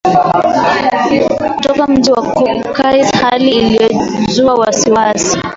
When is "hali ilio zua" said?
3.21-4.53